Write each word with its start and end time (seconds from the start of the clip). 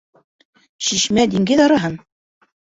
Шишмә, 0.87 1.27
диңгеҙ 1.35 1.63
араһын? 1.67 1.99